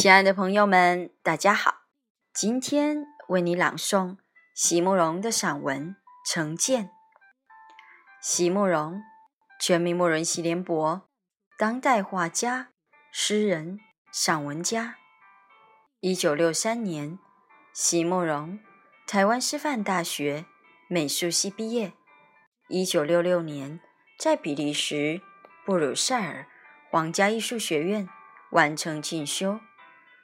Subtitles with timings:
[0.00, 1.82] 亲爱的朋友们，大家好！
[2.32, 4.16] 今天为你朗诵
[4.54, 5.94] 席慕容的散文
[6.32, 6.84] 《成见》。
[8.22, 9.02] 席慕容，
[9.60, 11.06] 全名慕容席联博，
[11.58, 12.70] 当代画家、
[13.12, 13.78] 诗人、
[14.10, 14.96] 散文家。
[16.00, 17.18] 一九六三年，
[17.74, 18.58] 席慕容
[19.06, 20.46] 台湾师范大学
[20.88, 21.92] 美术系毕业。
[22.68, 23.78] 一九六六年，
[24.18, 25.20] 在比利时
[25.66, 26.46] 布鲁塞尔
[26.90, 28.08] 皇家艺术学院
[28.52, 29.60] 完成进修。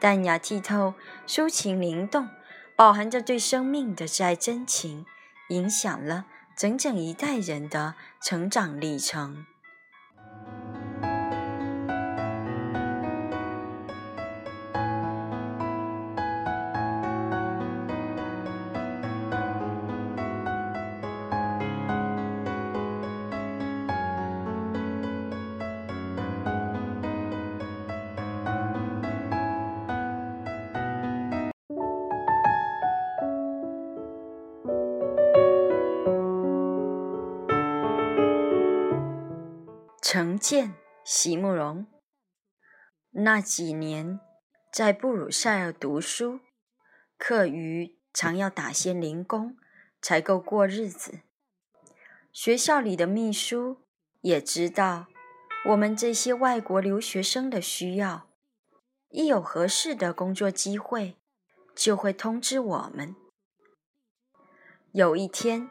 [0.00, 0.94] 淡雅剔透，
[1.26, 2.28] 抒情灵动，
[2.76, 5.04] 饱含着对生命的挚爱真情，
[5.48, 9.46] 影响了整整一代人的成长历程。
[40.18, 40.74] 成见，
[41.04, 41.86] 席慕容。
[43.10, 44.18] 那几年
[44.72, 46.40] 在布鲁塞尔读书，
[47.16, 49.56] 课余常要打些零工，
[50.02, 51.20] 才够过日子。
[52.32, 53.84] 学校里的秘书
[54.20, 55.06] 也知道
[55.66, 58.28] 我们这些外国留学生的需要，
[59.10, 61.16] 一有合适的工作机会，
[61.76, 63.14] 就会通知我们。
[64.90, 65.70] 有一天，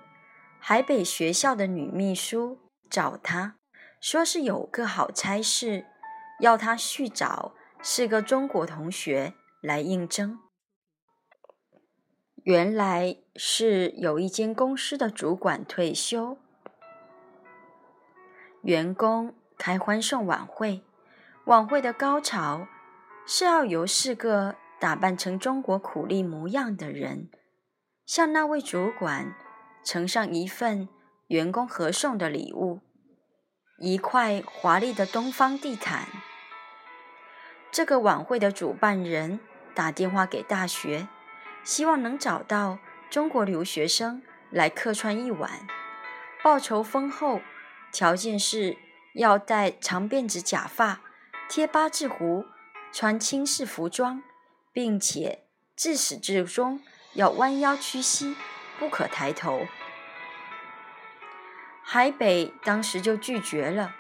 [0.58, 3.57] 海北学校的女秘书找他。
[4.00, 5.86] 说是有个好差事，
[6.40, 10.40] 要他去找四个中国同学来应征。
[12.44, 16.38] 原来是有一间公司的主管退休，
[18.62, 20.84] 员工开欢送晚会。
[21.46, 22.68] 晚会的高潮
[23.26, 27.30] 是要由四个打扮成中国苦力模样的人，
[28.06, 29.34] 向那位主管
[29.84, 30.88] 呈上一份
[31.28, 32.80] 员工合送的礼物。
[33.78, 36.08] 一块华丽的东方地毯。
[37.72, 39.40] 这个晚会的主办人
[39.76, 41.08] 打电话给大学，
[41.64, 42.80] 希望能找到
[43.10, 45.68] 中国留学生来客串一晚，
[46.44, 47.42] 报酬丰厚，
[47.92, 48.78] 条件是
[49.14, 51.02] 要戴长辫子假发，
[51.48, 52.46] 贴八字胡，
[52.92, 54.24] 穿清式服装，
[54.74, 55.44] 并且
[55.76, 56.82] 自始至终
[57.14, 58.36] 要弯腰屈膝，
[58.80, 59.68] 不可抬头。
[61.98, 63.96] 海北当时就拒绝了，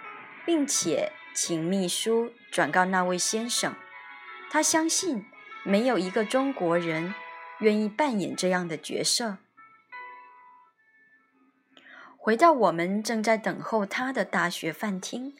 [0.45, 3.73] 并且请秘书转告那位先生，
[4.51, 5.25] 他相信
[5.63, 7.15] 没有一个中国人
[7.57, 9.39] 愿意扮演这样的角色。
[12.15, 15.35] 回到我们正在等候他的大学饭厅，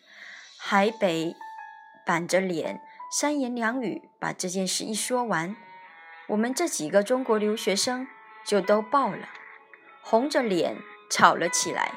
[0.58, 1.36] 海北
[2.08, 2.82] 板着脸，
[3.12, 5.56] 三言两语把这件事一说完，
[6.30, 8.08] 我们这几个中国留学生
[8.44, 9.30] 就都爆了，
[10.02, 10.76] 红着脸
[11.12, 11.94] 吵了起来。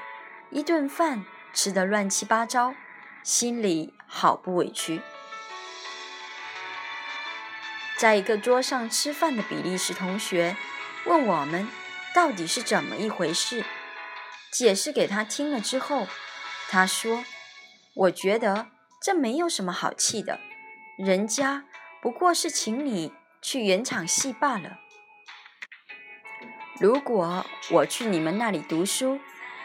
[0.52, 2.74] 一顿饭吃得乱七八糟，
[3.22, 5.00] 心里好不委屈。
[7.96, 10.56] 在一个桌上吃饭的比利时同学
[11.04, 11.68] 问我们
[12.12, 13.64] 到底是怎么一回事，
[14.50, 16.08] 解释给他听了之后，
[16.68, 17.24] 他说
[17.94, 18.66] ：“我觉得
[19.00, 20.40] 这没有什么好气的，
[20.98, 21.64] 人家
[22.02, 24.80] 不过是请你去演场戏罢了。
[26.80, 29.20] 如果我去你们那里读书。”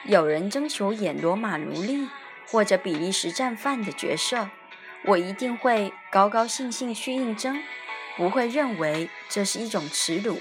[0.07, 2.07] 有人征求演罗马奴隶
[2.47, 4.51] 或者比利时战犯的角色，
[5.05, 7.63] 我一定会高高兴兴去应征，
[8.15, 10.39] 不会认为这是一种耻辱。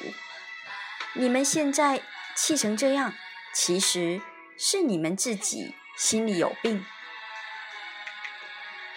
[1.15, 2.03] 你们现在
[2.37, 3.15] 气成这样，
[3.55, 4.21] 其实
[4.59, 6.85] 是你们自己心里有病。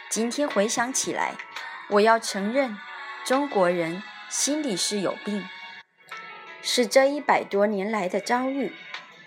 [0.09, 1.35] 今天回想起来，
[1.91, 2.77] 我要承认，
[3.23, 5.47] 中国人心里是有病，
[6.61, 8.73] 是这一百多年来的遭遇。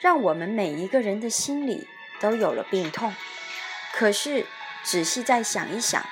[0.00, 1.86] 让我们每一个人的心里
[2.20, 3.14] 都有了病痛。
[3.92, 4.46] 可是
[4.82, 6.04] 仔细再想一想，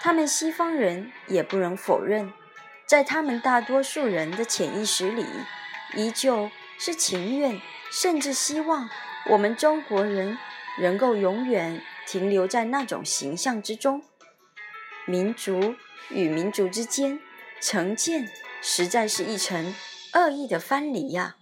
[0.00, 2.32] 他们西方人也不能否认，
[2.86, 5.26] 在他们大多数人的潜意识里，
[5.94, 7.60] 依旧是情愿
[7.90, 8.88] 甚至希望
[9.30, 10.38] 我们中国人
[10.80, 14.02] 能够永远停留在那种形象之中。
[15.04, 15.74] 民族
[16.10, 17.20] 与民族之间
[17.60, 18.28] 成见
[18.62, 19.74] 实在是一层
[20.14, 21.36] 恶意的藩篱呀！